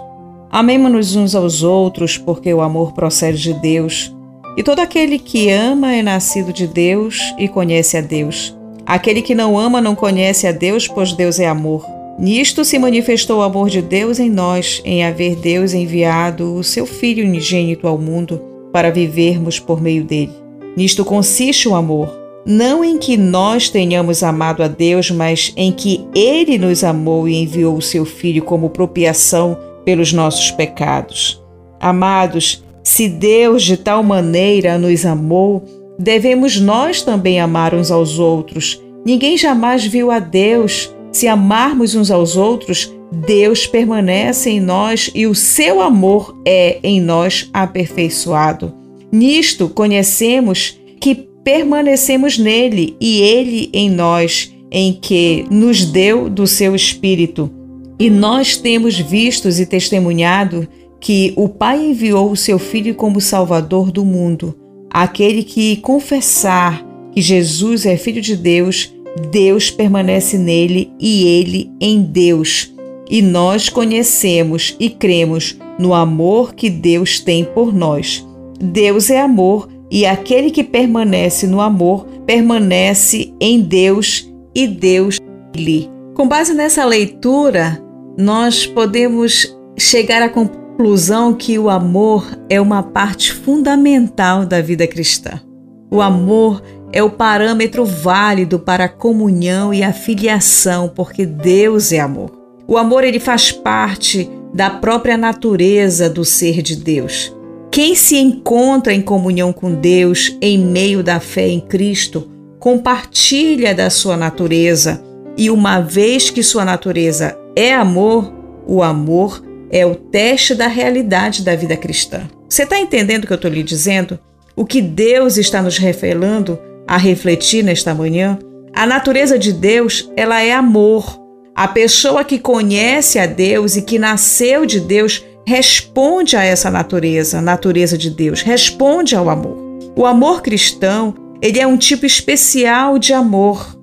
amemos-nos 0.52 1.16
uns 1.16 1.34
aos 1.34 1.64
outros, 1.64 2.18
porque 2.18 2.54
o 2.54 2.62
amor 2.62 2.92
procede 2.92 3.42
de 3.42 3.54
Deus. 3.54 4.14
E 4.58 4.64
todo 4.64 4.80
aquele 4.80 5.18
que 5.18 5.50
ama 5.50 5.94
é 5.94 6.02
nascido 6.02 6.52
de 6.52 6.68
Deus 6.68 7.34
e 7.38 7.48
conhece 7.48 7.96
a 7.96 8.02
Deus. 8.02 8.54
Aquele 8.86 9.22
que 9.22 9.34
não 9.34 9.58
ama 9.58 9.80
não 9.80 9.96
conhece 9.96 10.46
a 10.46 10.52
Deus, 10.52 10.90
pois 10.90 11.14
Deus 11.14 11.40
é 11.40 11.48
amor. 11.48 11.86
Nisto 12.22 12.64
se 12.64 12.78
manifestou 12.78 13.40
o 13.40 13.42
amor 13.42 13.68
de 13.68 13.82
Deus 13.82 14.20
em 14.20 14.30
nós, 14.30 14.80
em 14.86 15.04
haver 15.04 15.36
Deus 15.36 15.74
enviado 15.74 16.54
o 16.54 16.64
seu 16.64 16.86
Filho 16.86 17.26
unigênito 17.26 17.88
ao 17.88 17.98
mundo 17.98 18.40
para 18.72 18.92
vivermos 18.92 19.60
por 19.60 19.82
meio 19.82 20.04
dele. 20.04 20.32
Nisto 20.78 21.04
consiste 21.04 21.68
o 21.68 21.74
amor, 21.74 22.16
não 22.46 22.86
em 22.86 23.00
que 23.00 23.18
nós 23.18 23.70
tenhamos 23.70 24.22
amado 24.22 24.62
a 24.62 24.68
Deus, 24.68 25.10
mas 25.10 25.52
em 25.58 25.72
que 25.72 26.06
ele 26.14 26.60
nos 26.60 26.84
amou 26.84 27.28
e 27.28 27.42
enviou 27.42 27.76
o 27.76 27.82
seu 27.82 28.06
Filho 28.06 28.44
como 28.44 28.70
propiação 28.70 29.58
pelos 29.84 30.14
nossos 30.14 30.52
pecados. 30.52 31.42
Amados, 31.80 32.64
se 32.84 33.10
Deus 33.10 33.64
de 33.64 33.78
tal 33.78 34.04
maneira 34.04 34.78
nos 34.78 35.08
amou, 35.08 35.64
devemos 35.98 36.60
nós 36.60 37.02
também 37.02 37.40
amar 37.40 37.74
uns 37.74 37.90
aos 37.90 38.20
outros. 38.20 38.80
Ninguém 39.04 39.36
jamais 39.40 39.84
viu 39.84 40.12
a 40.12 40.20
Deus. 40.20 40.94
Se 41.12 41.28
amarmos 41.28 41.96
uns 41.96 42.10
aos 42.10 42.36
outros, 42.38 42.92
Deus 43.12 43.68
permanece 43.68 44.50
em 44.50 44.60
nós 44.60 45.12
e 45.14 45.28
o 45.28 45.36
seu 45.36 45.82
amor 45.82 46.40
é 46.46 46.80
em 46.82 47.02
nós 47.02 47.50
aperfeiçoado. 47.54 48.74
Nisto 49.12 49.68
conhecemos 49.68 50.80
que 51.00 51.14
permanecemos 51.44 52.38
nele 52.38 52.96
e 53.02 53.22
ele 53.22 53.70
em 53.74 53.90
nós, 53.90 54.56
em 54.72 54.94
que 54.94 55.46
nos 55.52 55.84
deu 55.84 56.30
do 56.30 56.48
seu 56.48 56.74
Espírito. 56.74 57.52
E 58.00 58.10
nós 58.10 58.56
temos 58.56 58.98
vistos 58.98 59.60
e 59.60 59.66
testemunhado 59.66 60.68
que 61.00 61.34
o 61.36 61.50
Pai 61.50 61.84
enviou 61.84 62.32
o 62.32 62.38
seu 62.38 62.58
Filho 62.58 62.96
como 62.96 63.20
Salvador 63.20 63.92
do 63.92 64.06
mundo. 64.06 64.56
Aquele 64.90 65.44
que 65.44 65.78
confessar 65.78 66.86
que 67.12 67.22
Jesus 67.22 67.86
é 67.86 67.98
Filho 67.98 68.22
de 68.22 68.36
Deus, 68.36 68.94
Deus 69.30 69.70
permanece 69.70 70.38
nele 70.38 70.92
e 71.00 71.28
ele 71.28 71.72
em 71.80 72.02
Deus. 72.02 72.74
E 73.10 73.22
nós 73.22 73.68
conhecemos 73.68 74.76
e 74.80 74.90
cremos 74.90 75.58
no 75.78 75.94
amor 75.94 76.54
que 76.54 76.70
Deus 76.70 77.20
tem 77.20 77.44
por 77.44 77.74
nós. 77.74 78.26
Deus 78.60 79.10
é 79.10 79.20
amor 79.20 79.68
e 79.90 80.06
aquele 80.06 80.50
que 80.50 80.64
permanece 80.64 81.46
no 81.46 81.60
amor 81.60 82.06
permanece 82.26 83.34
em 83.42 83.60
Deus 83.60 84.32
e 84.56 84.68
Deus 84.68 85.20
nele. 85.54 85.90
Com 86.14 86.28
base 86.28 86.54
nessa 86.54 86.86
leitura, 86.86 87.84
nós 88.18 88.66
podemos 88.66 89.54
chegar 89.78 90.22
à 90.22 90.30
conclusão 90.30 91.34
que 91.34 91.58
o 91.60 91.70
amor 91.70 92.26
é 92.50 92.62
uma 92.62 92.84
parte 92.84 93.34
fundamental 93.34 94.46
da 94.46 94.62
vida 94.62 94.88
cristã. 94.88 95.42
O 95.90 96.02
amor 96.02 96.62
o 97.00 97.10
parâmetro 97.10 97.86
válido 97.86 98.58
para 98.58 98.86
a 98.86 98.90
comunhão 98.90 99.74
e 99.74 99.84
a 99.84 99.94
filiação, 99.94 100.90
porque 100.90 101.26
Deus 101.26 101.92
é 101.92 102.00
amor. 102.00 102.32
O 102.68 102.78
amor 102.78 103.04
ele 103.04 103.20
faz 103.20 103.52
parte 103.52 104.30
da 104.54 104.70
própria 104.70 105.16
natureza 105.16 106.10
do 106.10 106.26
ser 106.26 106.62
de 106.62 106.76
Deus. 106.76 107.36
Quem 107.72 107.96
se 107.96 108.18
encontra 108.18 108.94
em 108.94 109.02
comunhão 109.02 109.54
com 109.54 109.74
Deus 109.74 110.36
em 110.42 110.58
meio 110.58 111.02
da 111.02 111.20
fé 111.20 111.48
em 111.48 111.62
Cristo, 111.62 112.30
compartilha 112.60 113.74
da 113.74 113.90
sua 113.90 114.18
natureza, 114.18 115.02
e 115.38 115.50
uma 115.50 115.80
vez 115.80 116.30
que 116.30 116.44
sua 116.44 116.66
natureza 116.66 117.38
é 117.56 117.74
amor, 117.74 118.34
o 118.68 118.84
amor 118.84 119.42
é 119.70 119.86
o 119.86 119.96
teste 119.96 120.54
da 120.54 120.68
realidade 120.68 121.44
da 121.44 121.56
vida 121.56 121.78
cristã. 121.78 122.30
Você 122.48 122.64
está 122.64 122.78
entendendo 122.78 123.24
o 123.24 123.28
que 123.28 123.34
eu 123.34 123.36
estou 123.36 123.50
lhe 123.50 123.64
dizendo? 123.64 124.20
O 124.56 124.66
que 124.66 124.82
Deus 124.82 125.38
está 125.38 125.62
nos 125.62 125.78
revelando 125.78 126.60
a 126.92 126.98
refletir 126.98 127.64
nesta 127.64 127.96
manhã? 127.96 128.38
A 128.74 128.86
natureza 128.86 129.40
de 129.40 129.54
Deus, 129.54 130.12
ela 130.18 130.42
é 130.42 130.52
amor. 130.52 131.18
A 131.56 131.66
pessoa 131.66 132.22
que 132.26 132.38
conhece 132.38 133.18
a 133.18 133.26
Deus 133.26 133.78
e 133.78 133.82
que 133.82 133.98
nasceu 133.98 134.66
de 134.66 134.82
Deus 134.82 135.24
responde 135.48 136.36
a 136.36 136.44
essa 136.44 136.70
natureza, 136.70 137.42
natureza 137.42 137.98
de 137.98 138.10
Deus, 138.10 138.42
responde 138.42 139.16
ao 139.16 139.30
amor. 139.30 139.58
O 139.96 140.06
amor 140.06 140.42
cristão, 140.42 141.16
ele 141.42 141.62
é 141.62 141.66
um 141.66 141.78
tipo 141.78 142.06
especial 142.06 143.00
de 143.00 143.14
amor. 143.14 143.80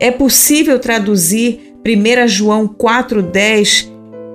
É 0.00 0.10
possível 0.10 0.78
traduzir 0.78 1.74
1 1.86 2.26
João 2.26 2.66
4:10 2.66 3.86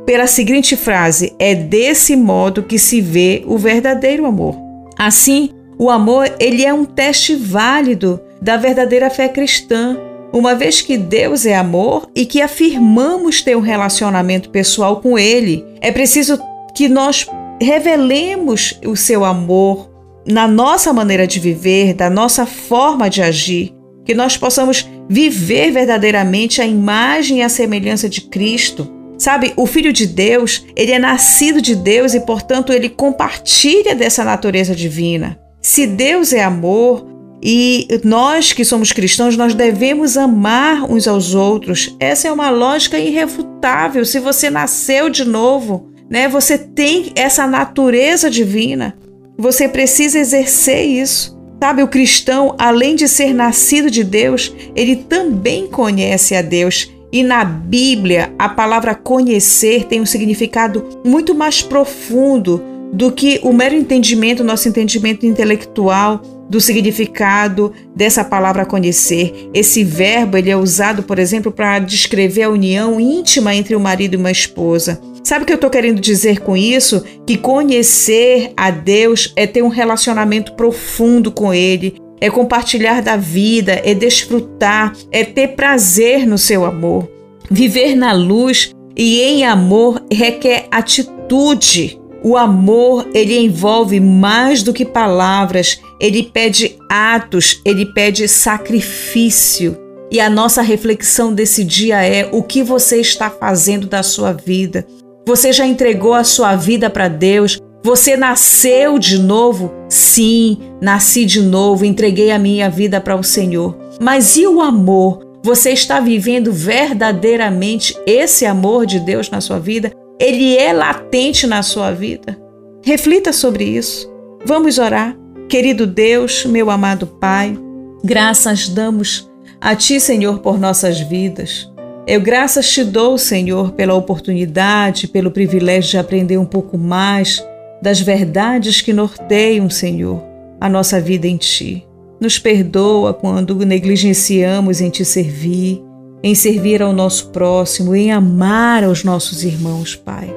pela 0.05 0.27
seguinte 0.27 0.75
frase: 0.75 1.33
é 1.39 1.55
desse 1.55 2.15
modo 2.15 2.61
que 2.61 2.77
se 2.77 3.01
vê 3.01 3.41
o 3.47 3.57
verdadeiro 3.57 4.27
amor. 4.27 4.55
Assim, 4.95 5.49
o 5.81 5.89
amor, 5.89 6.31
ele 6.39 6.63
é 6.63 6.71
um 6.71 6.85
teste 6.85 7.35
válido 7.35 8.21
da 8.39 8.55
verdadeira 8.55 9.09
fé 9.09 9.27
cristã 9.27 9.97
uma 10.31 10.53
vez 10.53 10.79
que 10.79 10.95
Deus 10.95 11.43
é 11.43 11.55
amor 11.55 12.07
e 12.15 12.23
que 12.23 12.39
afirmamos 12.39 13.41
ter 13.41 13.57
um 13.57 13.61
relacionamento 13.61 14.51
pessoal 14.51 15.01
com 15.01 15.17
Ele, 15.17 15.65
é 15.81 15.91
preciso 15.91 16.39
que 16.75 16.87
nós 16.87 17.27
revelemos 17.59 18.79
o 18.85 18.95
seu 18.95 19.25
amor 19.25 19.89
na 20.23 20.47
nossa 20.47 20.93
maneira 20.93 21.25
de 21.25 21.39
viver, 21.39 21.95
da 21.95 22.11
nossa 22.11 22.45
forma 22.45 23.09
de 23.09 23.23
agir, 23.23 23.73
que 24.05 24.13
nós 24.13 24.37
possamos 24.37 24.87
viver 25.09 25.71
verdadeiramente 25.71 26.61
a 26.61 26.65
imagem 26.65 27.39
e 27.39 27.41
a 27.41 27.49
semelhança 27.49 28.07
de 28.07 28.21
Cristo. 28.21 28.87
Sabe, 29.17 29.51
o 29.57 29.65
Filho 29.65 29.91
de 29.91 30.05
Deus, 30.05 30.63
ele 30.75 30.91
é 30.91 30.99
nascido 30.99 31.59
de 31.59 31.75
Deus 31.75 32.13
e, 32.13 32.19
portanto, 32.19 32.71
ele 32.71 32.87
compartilha 32.87 33.95
dessa 33.95 34.23
natureza 34.23 34.75
divina. 34.75 35.40
Se 35.61 35.85
Deus 35.85 36.33
é 36.33 36.43
amor 36.43 37.05
e 37.41 37.87
nós 38.03 38.51
que 38.51 38.65
somos 38.65 38.91
cristãos, 38.91 39.37
nós 39.37 39.53
devemos 39.53 40.17
amar 40.17 40.89
uns 40.89 41.07
aos 41.07 41.35
outros. 41.35 41.95
Essa 41.99 42.27
é 42.27 42.31
uma 42.31 42.49
lógica 42.49 42.97
irrefutável. 42.97 44.03
Se 44.03 44.19
você 44.19 44.49
nasceu 44.49 45.09
de 45.09 45.23
novo, 45.23 45.91
né, 46.09 46.27
você 46.27 46.57
tem 46.57 47.11
essa 47.15 47.45
natureza 47.45 48.29
divina. 48.29 48.97
Você 49.37 49.67
precisa 49.67 50.19
exercer 50.19 50.83
isso. 50.85 51.39
Sabe, 51.61 51.83
o 51.83 51.87
cristão, 51.87 52.55
além 52.57 52.95
de 52.95 53.07
ser 53.07 53.33
nascido 53.33 53.91
de 53.91 54.03
Deus, 54.03 54.51
ele 54.75 54.95
também 54.95 55.67
conhece 55.67 56.35
a 56.35 56.41
Deus. 56.41 56.91
E 57.11 57.21
na 57.21 57.43
Bíblia, 57.43 58.33
a 58.39 58.49
palavra 58.49 58.95
conhecer 58.95 59.85
tem 59.85 60.01
um 60.01 60.05
significado 60.05 61.01
muito 61.05 61.35
mais 61.35 61.61
profundo 61.61 62.63
do 62.91 63.11
que 63.11 63.39
o 63.43 63.53
mero 63.53 63.75
entendimento, 63.75 64.43
nosso 64.43 64.67
entendimento 64.67 65.25
intelectual 65.25 66.21
do 66.49 66.59
significado 66.59 67.71
dessa 67.95 68.25
palavra 68.25 68.65
conhecer. 68.65 69.49
Esse 69.53 69.83
verbo 69.83 70.37
ele 70.37 70.49
é 70.49 70.57
usado, 70.57 71.03
por 71.03 71.17
exemplo, 71.17 71.49
para 71.51 71.79
descrever 71.79 72.43
a 72.43 72.49
união 72.49 72.99
íntima 72.99 73.55
entre 73.55 73.73
o 73.73 73.79
marido 73.79 74.15
e 74.15 74.17
uma 74.17 74.31
esposa. 74.31 74.99
Sabe 75.23 75.43
o 75.43 75.45
que 75.45 75.53
eu 75.53 75.55
estou 75.55 75.69
querendo 75.69 76.01
dizer 76.01 76.41
com 76.41 76.57
isso? 76.57 77.03
Que 77.25 77.37
conhecer 77.37 78.51
a 78.57 78.69
Deus 78.69 79.31
é 79.37 79.47
ter 79.47 79.61
um 79.61 79.69
relacionamento 79.69 80.53
profundo 80.53 81.31
com 81.31 81.53
Ele, 81.53 81.95
é 82.19 82.29
compartilhar 82.29 83.01
da 83.01 83.15
vida, 83.15 83.81
é 83.85 83.93
desfrutar, 83.93 84.93
é 85.09 85.23
ter 85.23 85.49
prazer 85.49 86.27
no 86.27 86.37
seu 86.37 86.65
amor. 86.65 87.09
Viver 87.49 87.95
na 87.95 88.11
luz 88.11 88.71
e 88.97 89.21
em 89.21 89.45
amor 89.45 90.03
requer 90.11 90.67
atitude. 90.69 92.00
O 92.23 92.37
amor, 92.37 93.07
ele 93.13 93.37
envolve 93.37 93.99
mais 93.99 94.61
do 94.61 94.73
que 94.73 94.85
palavras, 94.85 95.81
ele 95.99 96.23
pede 96.23 96.77
atos, 96.87 97.59
ele 97.65 97.85
pede 97.85 98.27
sacrifício. 98.27 99.77
E 100.11 100.19
a 100.19 100.29
nossa 100.29 100.61
reflexão 100.61 101.33
desse 101.33 101.63
dia 101.63 102.03
é: 102.03 102.29
o 102.31 102.43
que 102.43 102.61
você 102.61 102.97
está 102.97 103.29
fazendo 103.29 103.87
da 103.87 104.03
sua 104.03 104.33
vida? 104.33 104.85
Você 105.25 105.51
já 105.51 105.65
entregou 105.65 106.13
a 106.13 106.23
sua 106.23 106.55
vida 106.55 106.89
para 106.89 107.07
Deus? 107.07 107.59
Você 107.83 108.15
nasceu 108.15 108.99
de 108.99 109.17
novo? 109.17 109.71
Sim, 109.89 110.59
nasci 110.79 111.25
de 111.25 111.41
novo, 111.41 111.85
entreguei 111.85 112.29
a 112.29 112.37
minha 112.37 112.69
vida 112.69 113.01
para 113.01 113.15
o 113.15 113.23
Senhor. 113.23 113.75
Mas 113.99 114.35
e 114.35 114.45
o 114.45 114.61
amor? 114.61 115.31
Você 115.43 115.71
está 115.71 115.99
vivendo 115.99 116.53
verdadeiramente 116.53 117.97
esse 118.05 118.45
amor 118.45 118.85
de 118.85 118.99
Deus 118.99 119.29
na 119.31 119.41
sua 119.41 119.57
vida? 119.57 119.91
Ele 120.21 120.55
é 120.55 120.71
latente 120.71 121.47
na 121.47 121.63
sua 121.63 121.89
vida? 121.91 122.39
Reflita 122.83 123.33
sobre 123.33 123.63
isso. 123.63 124.07
Vamos 124.45 124.77
orar. 124.77 125.17
Querido 125.49 125.87
Deus, 125.87 126.45
meu 126.45 126.69
amado 126.69 127.07
Pai, 127.07 127.57
graças 128.03 128.69
damos 128.69 129.27
a 129.59 129.75
Ti, 129.75 129.99
Senhor, 129.99 130.37
por 130.37 130.59
nossas 130.59 130.99
vidas. 130.99 131.67
Eu 132.05 132.21
graças 132.21 132.69
te 132.69 132.83
dou, 132.83 133.17
Senhor, 133.17 133.71
pela 133.71 133.95
oportunidade, 133.95 135.07
pelo 135.07 135.31
privilégio 135.31 135.89
de 135.89 135.97
aprender 135.97 136.37
um 136.37 136.45
pouco 136.45 136.77
mais 136.77 137.43
das 137.81 137.99
verdades 137.99 138.79
que 138.79 138.93
norteiam, 138.93 139.71
Senhor, 139.71 140.21
a 140.59 140.69
nossa 140.69 141.01
vida 141.01 141.25
em 141.25 141.37
Ti. 141.37 141.83
Nos 142.19 142.37
perdoa 142.37 143.11
quando 143.11 143.55
negligenciamos 143.65 144.81
em 144.81 144.91
Te 144.91 145.03
servir, 145.03 145.81
em 146.23 146.35
servir 146.35 146.81
ao 146.81 146.93
nosso 146.93 147.29
próximo, 147.29 147.95
em 147.95 148.11
amar 148.11 148.83
aos 148.83 149.03
nossos 149.03 149.43
irmãos, 149.43 149.95
Pai. 149.95 150.33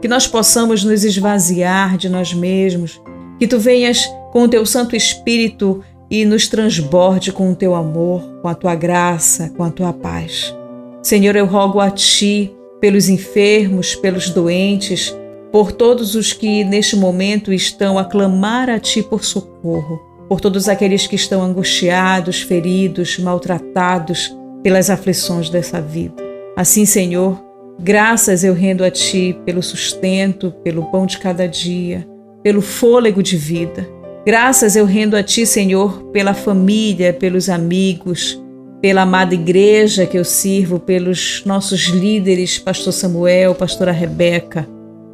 Que 0.00 0.08
nós 0.08 0.26
possamos 0.26 0.84
nos 0.84 1.04
esvaziar 1.04 1.96
de 1.96 2.08
nós 2.08 2.32
mesmos, 2.32 3.00
que 3.38 3.46
Tu 3.46 3.58
venhas 3.58 4.08
com 4.32 4.44
o 4.44 4.48
Teu 4.48 4.64
Santo 4.64 4.94
Espírito 4.94 5.82
e 6.10 6.24
nos 6.24 6.46
transborde 6.46 7.32
com 7.32 7.50
o 7.50 7.54
Teu 7.54 7.74
amor, 7.74 8.22
com 8.42 8.48
a 8.48 8.54
Tua 8.54 8.74
graça, 8.74 9.50
com 9.56 9.64
a 9.64 9.70
Tua 9.70 9.92
paz. 9.92 10.54
Senhor, 11.02 11.34
eu 11.34 11.46
rogo 11.46 11.80
a 11.80 11.90
Ti 11.90 12.54
pelos 12.80 13.08
enfermos, 13.08 13.94
pelos 13.94 14.30
doentes, 14.30 15.14
por 15.50 15.72
todos 15.72 16.14
os 16.14 16.32
que 16.32 16.64
neste 16.64 16.96
momento 16.96 17.52
estão 17.52 17.98
a 17.98 18.04
clamar 18.04 18.68
a 18.70 18.78
Ti 18.78 19.02
por 19.02 19.24
socorro, 19.24 20.00
por 20.28 20.40
todos 20.40 20.68
aqueles 20.68 21.06
que 21.06 21.16
estão 21.16 21.42
angustiados, 21.42 22.42
feridos, 22.42 23.18
maltratados 23.18 24.34
pelas 24.64 24.88
aflições 24.88 25.50
dessa 25.50 25.78
vida. 25.78 26.14
Assim, 26.56 26.86
Senhor, 26.86 27.38
graças 27.78 28.42
eu 28.42 28.54
rendo 28.54 28.82
a 28.82 28.90
Ti 28.90 29.38
pelo 29.44 29.62
sustento, 29.62 30.52
pelo 30.64 30.86
pão 30.86 31.04
de 31.04 31.18
cada 31.18 31.46
dia, 31.46 32.08
pelo 32.42 32.62
fôlego 32.62 33.22
de 33.22 33.36
vida. 33.36 33.86
Graças 34.24 34.74
eu 34.74 34.86
rendo 34.86 35.16
a 35.16 35.22
Ti, 35.22 35.44
Senhor, 35.44 36.04
pela 36.04 36.32
família, 36.32 37.12
pelos 37.12 37.50
amigos, 37.50 38.42
pela 38.80 39.02
amada 39.02 39.34
igreja 39.34 40.06
que 40.06 40.18
eu 40.18 40.24
sirvo, 40.24 40.80
pelos 40.80 41.42
nossos 41.44 41.88
líderes, 41.88 42.58
Pastor 42.58 42.92
Samuel, 42.94 43.54
Pastora 43.54 43.92
Rebeca. 43.92 44.66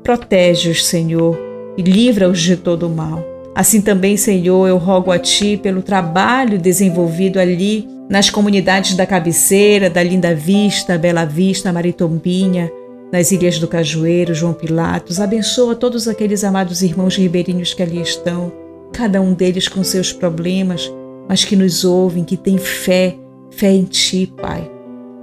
Protege-os, 0.04 0.86
Senhor, 0.86 1.36
e 1.76 1.82
livra-os 1.82 2.40
de 2.40 2.56
todo 2.56 2.86
o 2.86 2.90
mal. 2.90 3.24
Assim 3.52 3.80
também, 3.80 4.16
Senhor, 4.16 4.68
eu 4.68 4.76
rogo 4.76 5.10
a 5.10 5.18
Ti 5.18 5.56
pelo 5.56 5.82
trabalho 5.82 6.56
desenvolvido 6.56 7.40
ali 7.40 7.88
nas 8.10 8.28
comunidades 8.28 8.94
da 8.94 9.06
Cabeceira, 9.06 9.88
da 9.88 10.02
Linda 10.02 10.34
Vista, 10.34 10.98
Bela 10.98 11.24
Vista, 11.24 11.72
Maritombinha, 11.72 12.70
nas 13.12 13.30
Ilhas 13.30 13.58
do 13.58 13.68
Cajueiro, 13.68 14.34
João 14.34 14.52
Pilatos. 14.52 15.20
Abençoa 15.20 15.76
todos 15.76 16.08
aqueles 16.08 16.42
amados 16.42 16.82
irmãos 16.82 17.16
ribeirinhos 17.16 17.72
que 17.72 17.82
ali 17.82 18.02
estão, 18.02 18.52
cada 18.92 19.22
um 19.22 19.32
deles 19.32 19.68
com 19.68 19.84
seus 19.84 20.12
problemas, 20.12 20.92
mas 21.28 21.44
que 21.44 21.54
nos 21.54 21.84
ouvem, 21.84 22.24
que 22.24 22.36
têm 22.36 22.58
fé 22.58 23.16
fé 23.50 23.72
em 23.72 23.84
Ti, 23.84 24.32
Pai. 24.40 24.70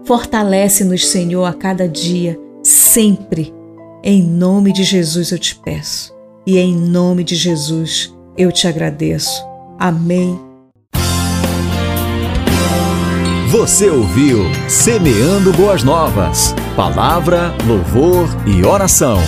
Fortalece-nos, 0.05 1.07
Senhor, 1.07 1.45
a 1.45 1.53
cada 1.53 1.87
dia, 1.87 2.39
sempre. 2.63 3.53
Em 4.03 4.23
nome 4.23 4.71
de 4.71 4.83
Jesus 4.83 5.31
eu 5.31 5.39
te 5.39 5.55
peço. 5.55 6.15
E 6.45 6.57
em 6.57 6.75
nome 6.75 7.23
de 7.23 7.35
Jesus 7.35 8.15
eu 8.37 8.51
te 8.51 8.67
agradeço. 8.67 9.43
Amém. 9.77 10.46
Você 13.49 13.89
ouviu 13.89 14.39
Semeando 14.67 15.53
Boas 15.53 15.81
Novas. 15.81 16.53
Palavra, 16.75 17.55
louvor 17.65 18.27
e 18.45 18.65
oração. 18.65 19.19